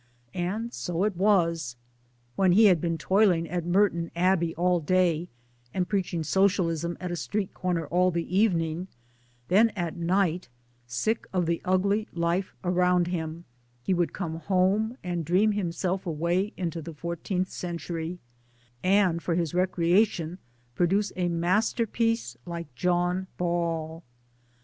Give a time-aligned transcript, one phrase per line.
[0.33, 1.75] And so it was.
[2.35, 5.27] When he had been toiling at Merton Abbey all day,
[5.75, 8.87] and preach ing Socialism at a street corner all the evening,
[9.47, 10.49] then at night
[10.87, 13.45] sick of the ugly life around him
[13.83, 18.17] he would come home and dream himself away into the four teenth century,
[18.83, 20.39] and for his recreation
[20.73, 24.01] produce a masterpiece like John Ball.